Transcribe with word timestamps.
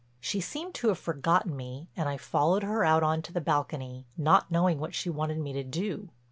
She 0.19 0.41
seemed 0.41 0.73
to 0.73 0.87
have 0.87 0.97
forgotten 0.97 1.55
me 1.55 1.87
and 1.95 2.09
I 2.09 2.17
followed 2.17 2.63
her 2.63 2.83
out 2.83 3.03
on 3.03 3.21
to 3.21 3.31
the 3.31 3.39
balcony, 3.39 4.07
not 4.17 4.49
knowing 4.49 4.79
what 4.79 4.95
she 4.95 5.11
wanted 5.11 5.37
me 5.37 5.53
to 5.53 5.63
do. 5.63 6.09